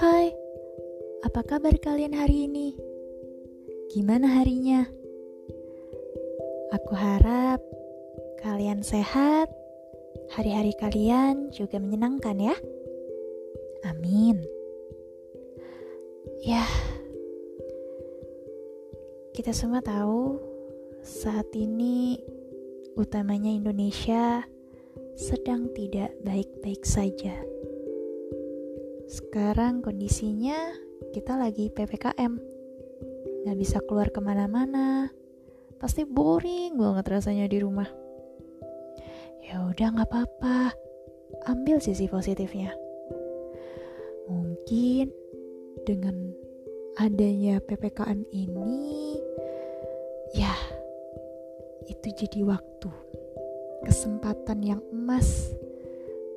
Hai, 0.00 0.32
apa 1.20 1.44
kabar 1.44 1.76
kalian 1.76 2.16
hari 2.16 2.48
ini? 2.48 2.72
Gimana 3.92 4.32
harinya? 4.32 4.88
Aku 6.72 6.96
harap 6.96 7.60
kalian 8.40 8.80
sehat, 8.80 9.52
hari-hari 10.32 10.72
kalian 10.80 11.52
juga 11.52 11.76
menyenangkan 11.76 12.32
ya. 12.40 12.56
Amin. 13.92 14.40
Ya, 16.40 16.64
kita 19.36 19.52
semua 19.52 19.84
tahu 19.84 20.40
saat 21.04 21.52
ini 21.52 22.16
utamanya 22.96 23.52
Indonesia 23.52 24.48
sedang 25.12 25.68
tidak 25.76 26.16
baik-baik 26.24 26.88
saja. 26.88 27.36
Sekarang 29.10 29.82
kondisinya 29.82 30.54
kita 31.10 31.34
lagi 31.34 31.66
PPKM. 31.66 32.38
Gak 33.42 33.58
bisa 33.58 33.82
keluar 33.82 34.14
ke 34.14 34.22
mana-mana. 34.22 35.10
Pasti 35.82 36.06
boring 36.06 36.78
banget 36.78 37.18
rasanya 37.18 37.50
di 37.50 37.58
rumah. 37.58 37.90
Ya 39.42 39.66
udah 39.66 39.98
nggak 39.98 40.06
apa-apa. 40.06 40.70
Ambil 41.50 41.82
sisi 41.82 42.06
positifnya. 42.06 42.70
Mungkin 44.30 45.10
dengan 45.82 46.30
adanya 46.94 47.58
PPKM 47.66 48.30
ini 48.30 49.18
ya 50.38 50.54
itu 51.90 52.14
jadi 52.14 52.46
waktu 52.46 52.90
kesempatan 53.82 54.62
yang 54.62 54.82
emas 54.94 55.50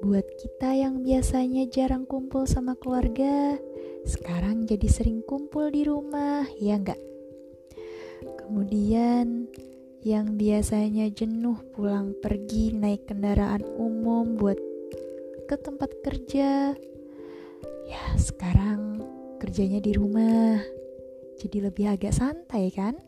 buat 0.04 0.28
kita 0.36 0.76
yang 0.76 1.00
biasanya 1.00 1.64
jarang 1.72 2.04
kumpul 2.04 2.44
sama 2.44 2.76
keluarga. 2.76 3.56
Sekarang 4.04 4.68
jadi 4.68 4.92
sering 4.92 5.24
kumpul 5.24 5.72
di 5.72 5.88
rumah, 5.88 6.44
ya 6.60 6.76
enggak? 6.76 7.00
Kemudian 8.44 9.48
yang 10.04 10.36
biasanya 10.36 11.08
jenuh 11.08 11.56
pulang 11.72 12.12
pergi 12.20 12.76
naik 12.76 13.08
kendaraan 13.08 13.64
umum 13.80 14.36
buat 14.36 14.60
ke 15.48 15.56
tempat 15.56 15.96
kerja. 16.04 16.76
Ya, 17.88 18.04
sekarang 18.20 19.00
kerjanya 19.40 19.80
di 19.80 19.96
rumah. 19.96 20.60
Jadi 21.40 21.64
lebih 21.64 21.96
agak 21.96 22.12
santai 22.12 22.76
kan? 22.76 23.00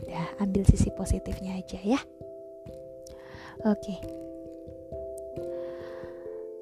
Udah 0.00 0.32
ambil 0.40 0.64
sisi 0.64 0.88
positifnya 0.96 1.60
aja 1.60 1.76
ya. 1.84 2.00
Oke. 3.68 4.27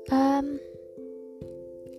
Um, 0.06 0.62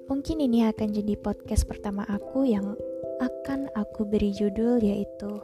mungkin 0.08 0.40
ini 0.40 0.64
akan 0.64 0.96
jadi 0.96 1.20
podcast 1.20 1.68
pertama 1.68 2.08
aku 2.08 2.48
yang 2.48 2.80
akan 3.20 3.68
aku 3.76 4.08
beri 4.08 4.32
judul 4.32 4.80
yaitu 4.80 5.44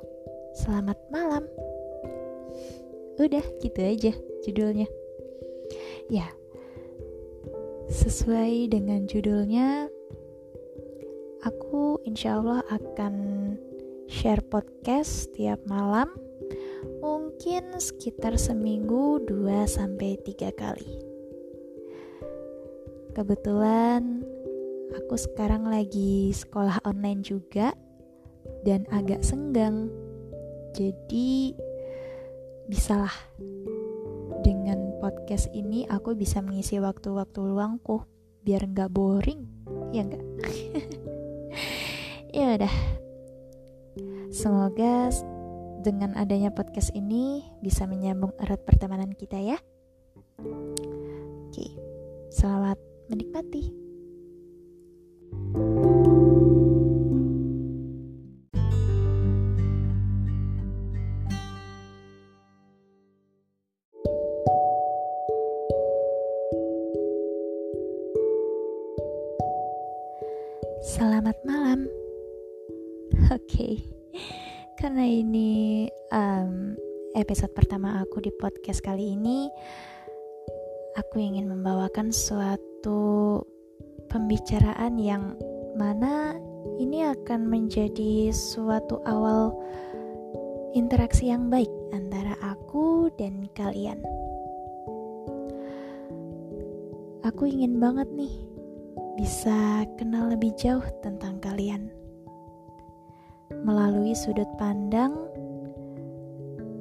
Selamat 0.56 0.96
Malam. 1.12 1.44
Udah 3.20 3.44
gitu 3.60 3.80
aja 3.84 4.16
judulnya. 4.48 4.88
Ya, 6.08 6.32
sesuai 7.92 8.72
dengan 8.72 9.12
judulnya, 9.12 9.92
aku 11.44 12.00
insya 12.08 12.40
Allah 12.40 12.64
akan 12.72 13.14
share 14.08 14.44
podcast 14.48 15.28
setiap 15.28 15.60
malam 15.68 16.16
mungkin 17.04 17.76
sekitar 17.76 18.40
seminggu 18.40 19.20
2 19.28 19.68
sampai 19.68 20.16
3 20.24 20.56
kali. 20.56 21.13
Kebetulan 23.14 24.26
aku 24.98 25.16
sekarang 25.18 25.70
lagi 25.70 26.34
sekolah 26.34 26.82
online 26.82 27.22
juga 27.22 27.78
dan 28.66 28.90
agak 28.90 29.22
senggang. 29.22 29.94
Jadi 30.74 31.54
bisalah 32.66 33.14
dengan 34.42 34.98
podcast 34.98 35.48
ini 35.54 35.86
aku 35.88 36.18
bisa 36.18 36.42
mengisi 36.42 36.82
waktu-waktu 36.82 37.38
luangku 37.38 38.02
biar 38.44 38.68
nggak 38.68 38.92
boring 38.92 39.48
ya 39.96 40.04
enggak 40.04 40.24
ya 42.36 42.60
udah 42.60 42.76
semoga 44.34 45.14
dengan 45.84 46.16
adanya 46.16 46.50
podcast 46.50 46.92
ini 46.96 47.44
bisa 47.60 47.84
menyambung 47.84 48.32
erat 48.40 48.64
pertemanan 48.64 49.12
kita 49.12 49.36
ya. 49.36 49.60
Oke, 51.52 51.68
selamat 52.32 52.93
menikmati. 53.14 53.70
Selamat 70.84 71.38
malam. 71.46 71.86
Oke. 73.30 73.38
Okay 73.46 73.94
karena 74.84 75.08
ini 75.08 75.88
um, 76.12 76.76
episode 77.16 77.56
pertama 77.56 78.04
aku 78.04 78.20
di 78.20 78.36
podcast 78.36 78.84
kali 78.84 79.16
ini, 79.16 79.48
aku 80.94 81.18
ingin 81.18 81.50
membawakan 81.50 82.14
suatu 82.14 83.42
pembicaraan 84.14 85.02
yang 85.02 85.34
mana 85.74 86.38
ini 86.78 87.02
akan 87.10 87.50
menjadi 87.50 88.30
suatu 88.30 89.02
awal 89.10 89.58
interaksi 90.78 91.34
yang 91.34 91.50
baik 91.50 91.70
antara 91.94 92.38
aku 92.46 93.10
dan 93.18 93.50
kalian. 93.58 93.98
Aku 97.26 97.50
ingin 97.50 97.82
banget 97.82 98.10
nih 98.14 98.34
bisa 99.18 99.88
kenal 99.98 100.30
lebih 100.30 100.54
jauh 100.58 100.84
tentang 101.02 101.42
kalian 101.42 101.90
melalui 103.66 104.14
sudut 104.14 104.50
pandang 104.58 105.14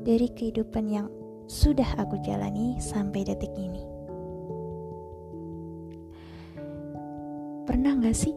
dari 0.03 0.27
kehidupan 0.35 0.89
yang 0.89 1.07
sudah 1.47 1.87
aku 2.01 2.19
jalani 2.25 2.77
sampai 2.81 3.23
detik 3.29 3.53
ini. 3.55 3.92
Pernah 7.83 7.99
gak 7.99 8.15
sih 8.15 8.31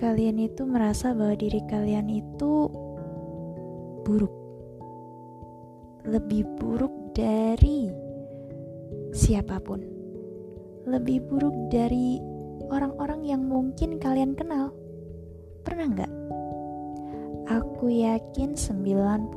kalian 0.00 0.48
itu 0.48 0.64
merasa 0.64 1.12
bahwa 1.12 1.36
diri 1.36 1.60
kalian 1.68 2.08
itu 2.08 2.72
buruk? 4.00 4.32
Lebih 6.08 6.48
buruk 6.56 7.12
dari 7.12 7.92
siapa 9.12 9.60
pun. 9.60 9.84
Lebih 10.88 11.28
buruk 11.28 11.52
dari 11.68 12.16
orang-orang 12.72 13.28
yang 13.28 13.44
mungkin 13.44 14.00
kalian 14.00 14.32
kenal. 14.32 14.72
Pernah 15.68 16.00
nggak? 16.00 16.12
Aku 17.60 17.92
yakin 17.92 18.56
98% 18.56 19.28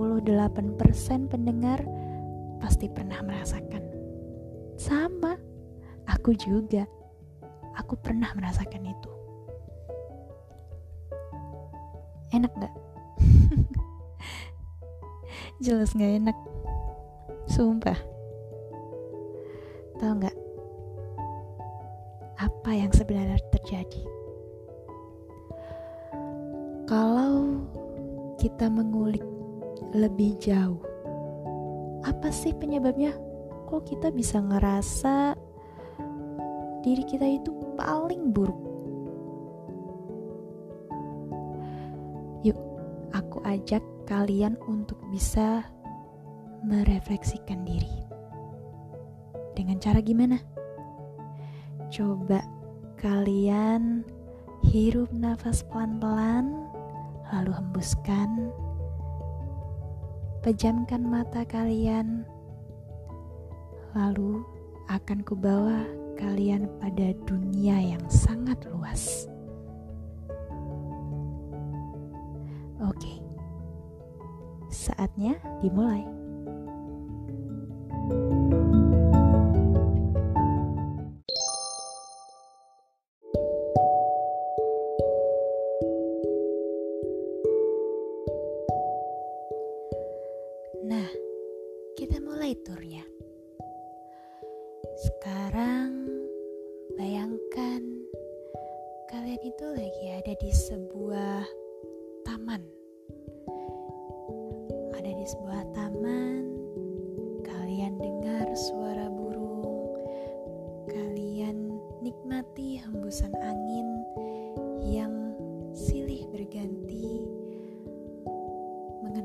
pendengar 1.27 1.83
pasti 2.63 2.87
pernah 2.87 3.19
merasakan. 3.19 3.83
Sama, 4.79 5.35
aku 6.07 6.31
juga. 6.39 6.87
Aku 7.77 7.93
pernah 7.97 8.33
merasakan 8.33 8.89
itu. 8.89 9.11
Enak 12.33 12.53
gak? 12.57 12.73
Jelas 15.65 15.93
gak 15.93 16.13
enak. 16.21 16.37
Sumpah. 17.47 17.97
Tahu 19.97 20.13
nggak 20.21 20.37
apa 22.37 22.69
yang 22.69 22.91
sebenarnya 22.93 23.41
terjadi? 23.49 24.03
Kalau 26.85 27.65
kita 28.37 28.69
mengulik 28.69 29.25
lebih 29.95 30.37
jauh. 30.37 30.79
Apa 32.05 32.29
sih 32.29 32.53
penyebabnya? 32.53 33.15
Kok 33.67 33.89
kita 33.89 34.13
bisa 34.13 34.39
ngerasa 34.39 35.33
diri 36.87 37.03
kita 37.03 37.27
itu 37.27 37.51
paling 37.75 38.31
buruk? 38.31 38.55
Yuk, 42.47 42.55
aku 43.11 43.43
ajak 43.43 43.83
kalian 44.07 44.55
untuk 44.71 44.95
bisa 45.11 45.67
merefleksikan 46.63 47.67
diri. 47.67 48.07
Dengan 49.51 49.83
cara 49.83 49.99
gimana? 49.99 50.39
Coba 51.91 52.39
kalian 52.95 54.07
hirup 54.63 55.11
nafas 55.11 55.67
pelan-pelan 55.67 56.71
lalu 57.35 57.51
hembuskan. 57.51 58.47
Pejamkan 60.39 61.03
mata 61.03 61.43
kalian, 61.43 62.23
lalu 63.91 64.39
akan 64.87 65.19
kubawa 65.27 66.06
kalian 66.17 66.65
pada 66.81 67.13
dunia 67.29 67.93
yang 67.93 68.03
sangat 68.09 68.57
luas. 68.73 69.29
Oke, 72.81 73.21
saatnya 74.73 75.37
dimulai. 75.61 76.16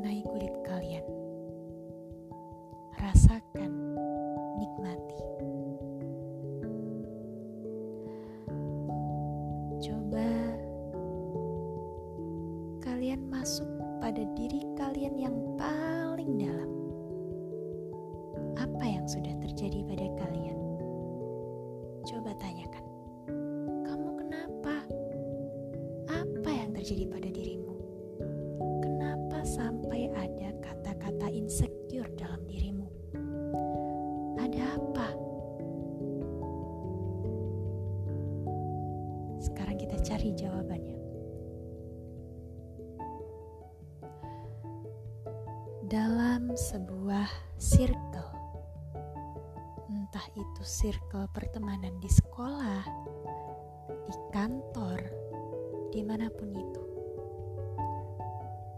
Mengenai 0.03 0.32
Ada 34.53 34.77
apa? 34.77 35.09
Sekarang 39.41 39.81
kita 39.81 39.97
cari 40.05 40.29
jawabannya. 40.37 40.99
Dalam 45.89 46.53
sebuah 46.53 47.33
circle, 47.57 48.37
entah 49.89 50.27
itu 50.37 50.63
circle 50.69 51.25
pertemanan 51.33 51.97
di 52.05 52.13
sekolah, 52.13 52.85
di 53.89 54.15
kantor, 54.37 55.01
di 55.97 56.05
mana 56.05 56.29
pun 56.29 56.53
itu, 56.53 56.85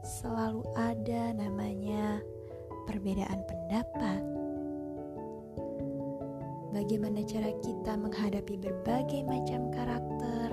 selalu 0.06 0.62
ada 0.78 1.34
namanya 1.34 2.22
perbedaan 2.86 3.42
pendapat. 3.42 4.22
Bagaimana 6.84 7.24
cara 7.24 7.48
kita 7.64 7.96
menghadapi 7.96 8.60
berbagai 8.60 9.24
macam 9.24 9.72
karakter? 9.72 10.52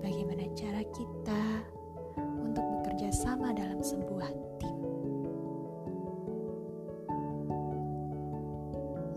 Bagaimana 0.00 0.48
cara 0.56 0.80
kita 0.96 1.44
untuk 2.16 2.64
bekerja 2.64 3.12
sama 3.12 3.52
dalam 3.52 3.84
sebuah 3.84 4.32
tim? 4.56 4.76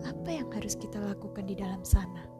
Apa 0.03 0.27
yang 0.27 0.51
harus 0.51 0.75
kita 0.75 0.99
lakukan 0.99 1.47
di 1.47 1.55
dalam 1.55 1.79
sana? 1.87 2.32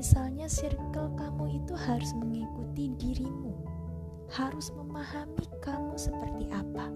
Misalnya 0.00 0.48
circle 0.48 1.12
kamu 1.12 1.60
itu 1.60 1.76
harus 1.76 2.16
mengikuti 2.16 2.88
dirimu, 2.96 3.52
harus 4.32 4.72
memahami 4.72 5.44
kamu 5.60 5.92
seperti 5.92 6.48
apa, 6.56 6.88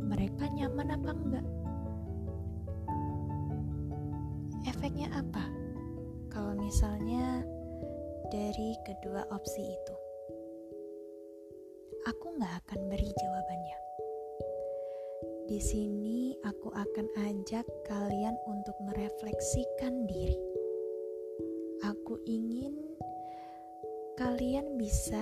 mereka 0.00 0.48
nyaman 0.56 0.96
apa 0.96 1.10
enggak? 1.12 1.46
Efeknya 4.64 5.12
apa? 5.12 5.44
Kalau 6.32 6.56
misalnya 6.56 7.44
dari 8.32 8.72
kedua 8.88 9.28
opsi 9.28 9.60
itu, 9.60 9.96
aku 12.08 12.40
nggak 12.40 12.56
akan 12.64 12.88
beri 12.88 13.12
jawabannya. 13.20 13.78
Di 15.44 15.60
sini 15.60 16.32
aku 16.40 16.72
akan 16.72 17.06
ajak 17.20 17.68
kalian 17.84 18.32
untuk 18.48 18.80
merefleksikan 18.80 20.08
diri. 20.08 20.53
Aku 21.84 22.16
ingin 22.24 22.72
kalian 24.16 24.80
bisa 24.80 25.20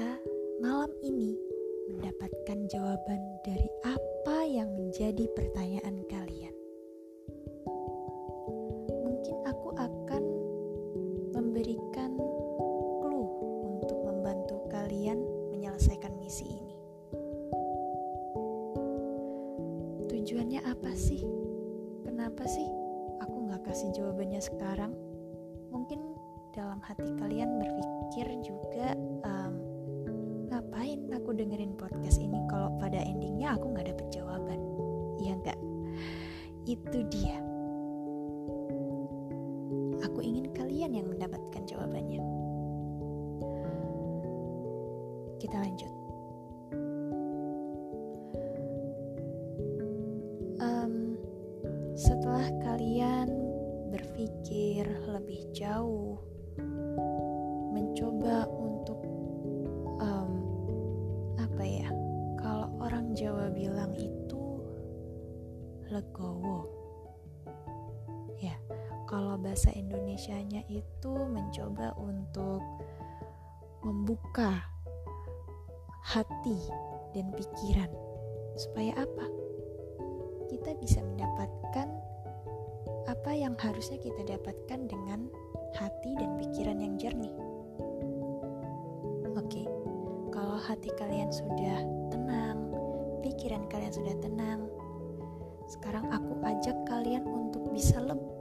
malam 0.63 0.95
ini 1.03 1.35
mendapatkan 1.91 2.71
jawaban 2.71 3.19
dari 3.43 3.67
apa 3.83 4.47
yang 4.47 4.71
menjadi 4.79 5.27
pertanyaan 5.35 6.02
itu 37.13 37.52
untuk 72.63 72.79
membuka 73.83 74.63
hati 76.07 76.59
dan 77.15 77.35
pikiran. 77.35 77.91
Supaya 78.55 78.95
apa? 79.03 79.27
Kita 80.47 80.77
bisa 80.79 81.03
mendapatkan 81.03 81.89
apa 83.09 83.33
yang 83.35 83.59
harusnya 83.59 83.99
kita 83.99 84.23
dapatkan 84.23 84.87
dengan 84.87 85.27
hati 85.75 86.15
dan 86.21 86.39
pikiran 86.39 86.79
yang 86.79 86.95
jernih. 87.01 87.35
Oke, 89.33 89.65
kalau 90.31 90.61
hati 90.61 90.93
kalian 91.01 91.33
sudah 91.33 91.83
tenang, 92.13 92.71
pikiran 93.25 93.65
kalian 93.73 93.95
sudah 93.97 94.15
tenang, 94.21 94.69
sekarang 95.67 96.07
aku 96.13 96.37
ajak 96.45 96.77
kalian 96.85 97.25
untuk 97.27 97.65
bisa 97.73 97.99
lebih 97.99 98.32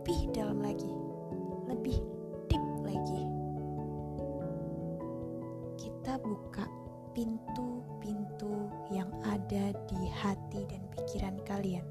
di 9.88 10.08
hati 10.12 10.64
dan 10.70 10.84
pikiran 10.96 11.36
kalian. 11.48 11.86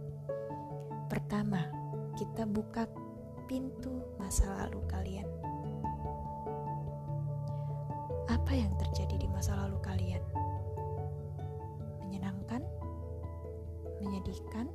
Pertama, 1.11 1.67
kita 2.15 2.47
buka 2.47 2.87
pintu 3.51 3.91
masa 4.17 4.47
lalu 4.65 4.81
kalian. 4.87 5.29
Apa 8.31 8.53
yang 8.55 8.71
terjadi 8.79 9.27
di 9.27 9.29
masa 9.31 9.59
lalu 9.59 9.79
kalian? 9.83 10.23
Menyenangkan? 12.07 12.63
Menyedihkan? 13.99 14.71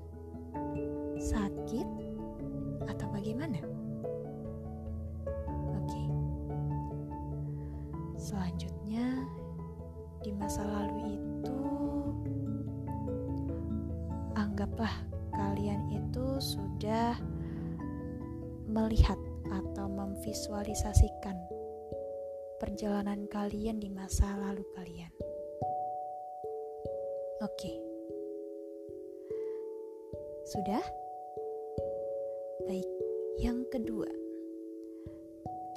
Melihat 18.75 19.15
atau 19.47 19.87
memvisualisasikan 19.87 21.39
perjalanan 22.59 23.23
kalian 23.31 23.79
di 23.79 23.87
masa 23.87 24.35
lalu 24.35 24.67
kalian. 24.75 25.15
Oke. 27.39 27.71
Sudah? 30.51 30.83
Baik. 32.67 32.89
Yang 33.39 33.59
kedua, 33.71 34.11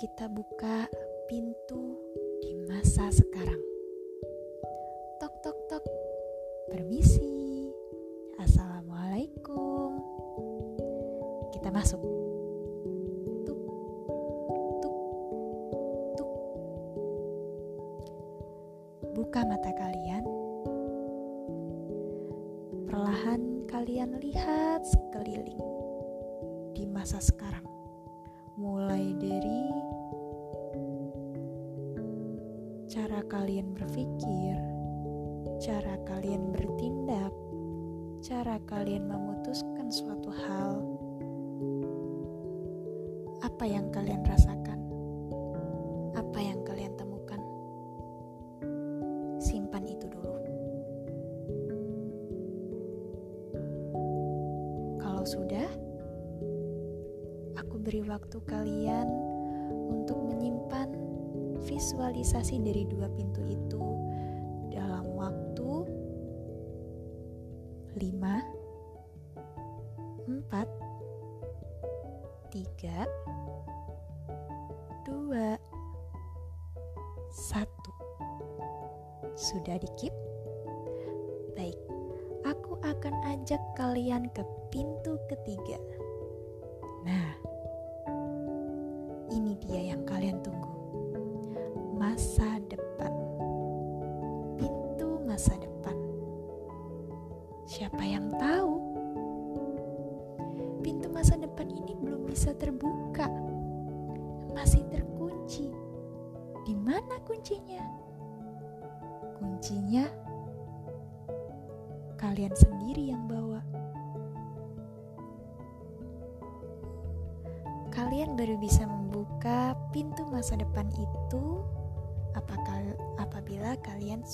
kita 0.02 0.26
buka 0.26 0.90
pintu 1.30 1.94
di 2.42 2.58
masa 2.66 3.14
sekarang. 3.14 3.62
Permisi. 6.68 7.27
Buka 19.18 19.42
mata 19.42 19.74
kalian. 19.74 20.22
Perlahan 22.86 23.66
kalian 23.66 24.14
lihat 24.22 24.86
sekeliling 24.86 25.58
di 26.70 26.86
masa 26.86 27.18
sekarang. 27.18 27.66
Mulai 28.54 29.10
dari 29.18 29.62
cara 32.86 33.18
kalian 33.26 33.74
berpikir, 33.74 34.54
cara 35.66 35.98
kalian 36.06 36.54
bertindak, 36.54 37.34
cara 38.22 38.62
kalian 38.70 39.10
memutuskan 39.10 39.90
suatu 39.90 40.30
hal, 40.30 40.78
apa 43.42 43.66
yang 43.66 43.90
kalian 43.90 44.22
rasakan, 44.22 44.57
sudah, 55.28 55.68
aku 57.60 57.76
beri 57.76 58.00
waktu 58.00 58.40
kalian 58.48 59.04
untuk 59.92 60.16
menyimpan 60.24 60.88
visualisasi 61.68 62.56
dari 62.64 62.88
dua 62.88 63.12
pintu 63.12 63.44
itu 63.44 63.76
dalam 64.72 65.04
waktu 65.12 65.84
5 67.92 68.08
4 70.32 70.32
3 72.48 73.04
2 75.04 75.60
1 77.28 77.68
Sudah 79.36 79.76
dikip? 79.76 80.27
Kalian 83.98 84.30
ke 84.30 84.46
pintu 84.70 85.18
ketiga. 85.26 85.74
Nah, 87.02 87.34
ini 89.34 89.58
dia 89.58 89.90
yang 89.90 90.06
kalian 90.06 90.38
tunggu. 90.38 90.70
Masa 91.98 92.62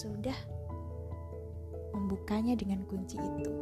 sudah 0.05 0.37
membukanya 1.97 2.53
dengan 2.53 2.85
kunci 2.85 3.17
itu. 3.17 3.53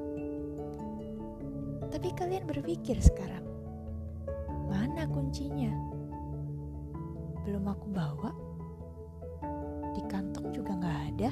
Tapi 1.86 2.08
kalian 2.18 2.50
berpikir 2.50 2.98
sekarang, 2.98 3.46
mana 4.66 5.06
kuncinya? 5.06 5.70
Belum 7.46 7.62
aku 7.70 7.86
bawa. 7.94 8.34
Di 9.94 10.02
kantong 10.10 10.50
juga 10.50 10.74
nggak 10.82 11.00
ada. 11.14 11.30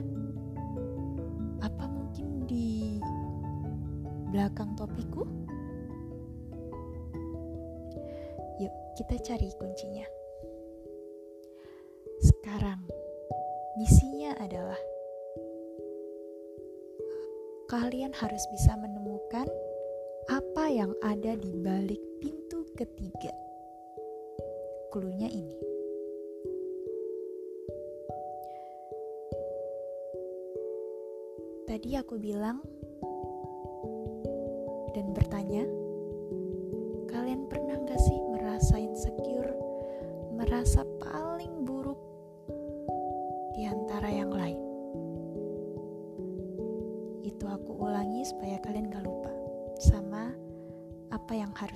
Apa 1.67 1.85
mungkin 1.90 2.47
di 2.47 3.02
belakang 4.31 4.79
topiku? 4.79 5.26
Yuk, 8.62 8.75
kita 8.95 9.17
cari 9.26 9.49
kuncinya. 9.59 10.07
Sekarang, 12.21 12.85
kalian 18.11 18.26
harus 18.26 18.43
bisa 18.50 18.75
menemukan 18.75 19.47
apa 20.26 20.67
yang 20.67 20.90
ada 20.99 21.38
di 21.38 21.55
balik 21.62 22.02
pintu 22.19 22.67
ketiga. 22.75 23.31
Klunya 24.90 25.31
ini. 25.31 25.55
Tadi 31.71 31.95
aku 31.95 32.19
bilang 32.19 32.59
dan 34.90 35.14
bertanya, 35.14 35.62
kalian 37.14 37.47
pernah 37.47 37.79
gak 37.87 38.00
sih 38.02 38.19
merasa 38.35 38.75
insecure, 38.75 39.55
merasa 40.35 40.83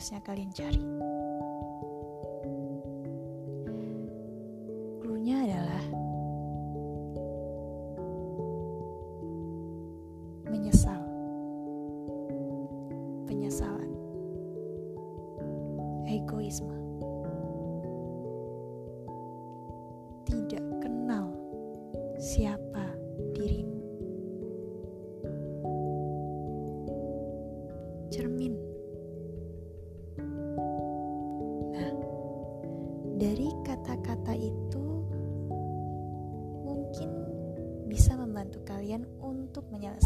apa 0.04 0.12
yang 0.12 0.20
harusnya 0.20 0.20
kalian 0.20 0.50
cari. 0.52 1.03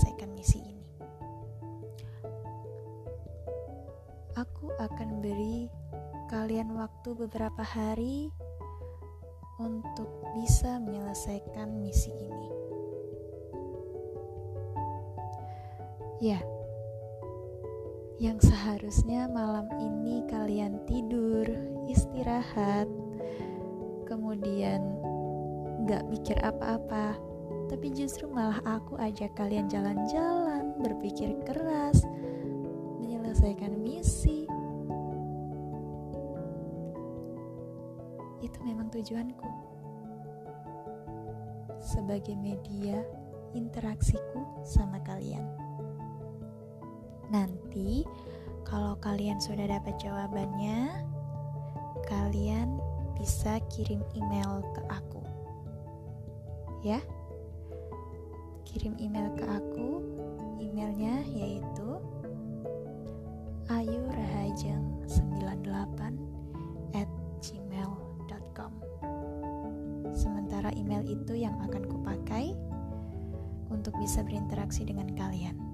Menyelesaikan 0.09 0.33
misi 0.33 0.65
ini. 0.65 0.88
Aku 4.41 4.73
akan 4.81 5.21
beri 5.21 5.69
kalian 6.33 6.73
waktu 6.73 7.12
beberapa 7.12 7.61
hari 7.61 8.33
untuk 9.61 10.09
bisa 10.33 10.81
menyelesaikan 10.81 11.77
misi 11.77 12.09
ini. 12.09 12.49
Ya, 16.25 16.41
yang 18.17 18.41
seharusnya 18.41 19.29
malam 19.29 19.69
ini 19.77 20.25
kalian 20.25 20.81
tidur, 20.88 21.45
istirahat, 21.85 22.88
kemudian 24.09 24.81
nggak 25.85 26.09
mikir 26.09 26.41
apa-apa, 26.41 27.27
tapi 27.68 27.92
justru 27.92 28.25
malah 28.26 28.64
aku 28.64 28.96
ajak 28.96 29.37
kalian 29.37 29.68
jalan-jalan, 29.68 30.72
berpikir 30.80 31.37
keras, 31.44 32.00
menyelesaikan 32.96 33.76
misi. 33.84 34.48
Itu 38.40 38.58
memang 38.64 38.88
tujuanku 38.88 39.48
sebagai 41.76 42.34
media 42.40 43.04
interaksiku 43.52 44.64
sama 44.64 45.00
kalian. 45.04 45.44
Nanti, 47.28 48.08
kalau 48.64 48.96
kalian 49.04 49.37
sudah 49.37 49.68
dapat 49.68 49.92
jawabannya, 50.00 51.04
kalian 52.08 52.80
bisa 53.20 53.60
kirim 53.68 54.00
email 54.16 54.64
ke 54.72 54.82
aku, 54.88 55.20
ya. 56.80 57.00
Kirim 58.88 59.04
email 59.04 59.28
ke 59.37 59.45
aku, 59.45 60.00
emailnya 60.64 61.21
yaitu 61.37 62.00
ayurahajeng98 63.68 66.16
at 66.97 67.04
gmail.com 67.45 68.73
Sementara 70.16 70.73
email 70.73 71.04
itu 71.04 71.37
yang 71.37 71.61
akan 71.68 71.85
kupakai 71.85 72.57
untuk 73.68 73.92
bisa 74.00 74.25
berinteraksi 74.25 74.88
dengan 74.88 75.12
kalian. 75.21 75.67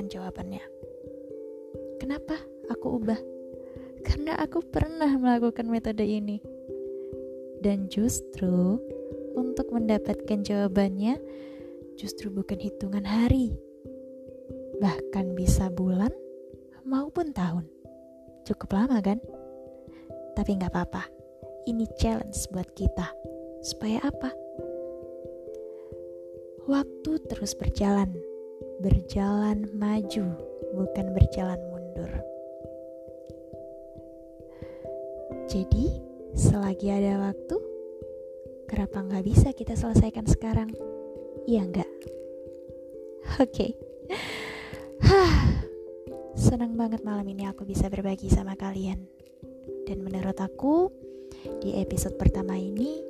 Mendapatkan 0.00 0.16
jawabannya. 0.16 0.64
Kenapa 2.00 2.36
aku 2.72 2.96
ubah? 2.96 3.20
Karena 4.00 4.32
aku 4.40 4.64
pernah 4.64 5.12
melakukan 5.20 5.68
metode 5.68 6.00
ini. 6.00 6.40
Dan 7.60 7.92
justru 7.92 8.80
untuk 9.36 9.68
mendapatkan 9.68 10.40
jawabannya 10.40 11.20
justru 12.00 12.32
bukan 12.32 12.56
hitungan 12.56 13.04
hari. 13.04 13.52
Bahkan 14.80 15.36
bisa 15.36 15.68
bulan 15.68 16.16
maupun 16.88 17.36
tahun. 17.36 17.68
Cukup 18.48 18.72
lama 18.72 19.04
kan? 19.04 19.20
Tapi 20.32 20.56
nggak 20.56 20.72
apa-apa. 20.72 21.04
Ini 21.68 21.84
challenge 22.00 22.48
buat 22.48 22.72
kita 22.72 23.04
Supaya 23.60 24.00
apa? 24.00 24.32
Waktu 26.64 27.12
terus 27.28 27.52
berjalan, 27.52 28.16
berjalan 28.80 29.68
maju, 29.76 30.24
bukan 30.72 31.06
berjalan 31.12 31.60
mundur. 31.68 32.10
Jadi, 35.46 36.00
selagi 36.32 36.88
ada 36.88 37.28
waktu, 37.30 37.56
kenapa 38.64 39.04
nggak 39.04 39.24
bisa 39.28 39.52
kita 39.52 39.76
selesaikan 39.76 40.24
sekarang? 40.24 40.72
Iya 41.44 41.68
nggak? 41.68 41.90
Oke. 43.44 43.46
Okay. 43.52 43.70
Senang 46.40 46.72
banget 46.80 47.04
malam 47.04 47.28
ini 47.28 47.44
aku 47.44 47.68
bisa 47.68 47.92
berbagi 47.92 48.32
sama 48.32 48.56
kalian. 48.56 49.04
Dan 49.84 50.00
menurut 50.00 50.40
aku, 50.40 50.88
di 51.60 51.76
episode 51.76 52.16
pertama 52.16 52.56
ini 52.56 53.04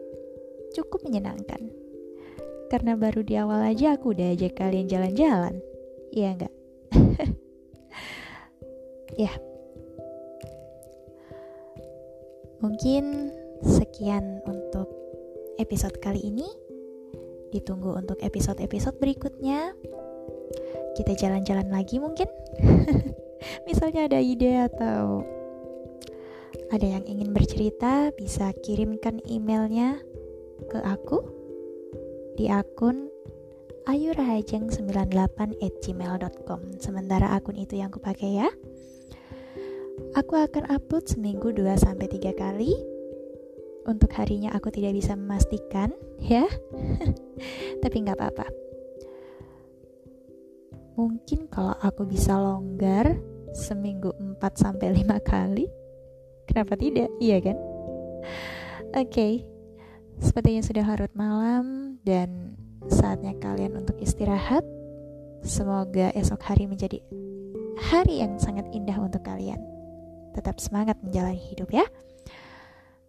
cukup 0.75 1.07
menyenangkan. 1.07 1.80
Karena 2.71 2.95
baru 2.95 3.27
di 3.27 3.35
awal 3.35 3.67
aja 3.67 3.99
aku 3.99 4.15
udah 4.15 4.31
ajak 4.31 4.55
kalian 4.55 4.87
jalan-jalan. 4.87 5.59
Iya 6.15 6.39
enggak? 6.39 6.55
ya. 9.27 9.35
Mungkin 12.63 13.35
sekian 13.67 14.39
untuk 14.47 14.87
episode 15.59 15.99
kali 15.99 16.23
ini. 16.23 16.47
Ditunggu 17.51 17.99
untuk 17.99 18.23
episode-episode 18.23 19.03
berikutnya. 19.03 19.75
Kita 20.95 21.19
jalan-jalan 21.19 21.75
lagi 21.75 21.99
mungkin. 21.99 22.31
Misalnya 23.67 24.07
ada 24.07 24.23
ide 24.23 24.71
atau 24.71 25.27
ada 26.71 26.87
yang 26.87 27.03
ingin 27.03 27.35
bercerita, 27.35 28.15
bisa 28.15 28.55
kirimkan 28.63 29.19
emailnya 29.27 29.99
ke 30.71 30.79
aku 30.87 31.40
di 32.41 32.49
akun 32.49 33.13
ayurahajeng98@gmail.com. 33.85 36.61
Sementara 36.81 37.37
akun 37.37 37.61
itu 37.61 37.77
yang 37.77 37.93
kupakai 37.93 38.41
ya. 38.41 38.49
Aku 40.17 40.41
akan 40.41 40.73
upload 40.73 41.05
seminggu 41.05 41.53
2 41.53 41.77
sampai 41.77 42.09
3 42.09 42.33
kali. 42.33 42.73
Untuk 43.85 44.09
harinya 44.17 44.57
aku 44.57 44.73
tidak 44.73 44.97
bisa 44.97 45.13
memastikan, 45.21 45.93
ya. 46.17 46.49
Tapi 47.85 48.09
nggak 48.09 48.17
apa-apa. 48.17 48.49
Mungkin 50.97 51.45
kalau 51.53 51.77
aku 51.77 52.09
bisa 52.09 52.41
longgar 52.41 53.21
seminggu 53.53 54.17
4 54.17 54.41
sampai 54.57 54.97
5 54.97 55.21
kali, 55.21 55.69
kenapa 56.49 56.73
tidak? 56.81 57.13
Iya 57.21 57.37
kan? 57.45 57.61
Oke. 58.97 59.13
Okay. 59.13 59.50
Sepertinya 60.19 60.63
sudah 60.67 60.85
larut 60.89 61.13
malam 61.15 61.97
dan 62.03 62.59
saatnya 62.91 63.37
kalian 63.39 63.79
untuk 63.79 63.95
istirahat. 64.03 64.67
Semoga 65.47 66.11
esok 66.13 66.43
hari 66.43 66.67
menjadi 66.67 66.99
hari 67.81 68.21
yang 68.21 68.37
sangat 68.37 68.67
indah 68.75 68.99
untuk 68.99 69.23
kalian. 69.23 69.63
Tetap 70.35 70.59
semangat 70.59 70.99
menjalani 71.01 71.41
hidup 71.41 71.71
ya. 71.71 71.87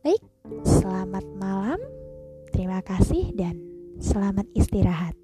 Baik, 0.02 0.22
selamat 0.66 1.26
malam. 1.38 1.78
Terima 2.50 2.82
kasih 2.82 3.34
dan 3.38 3.58
selamat 4.02 4.50
istirahat. 4.58 5.21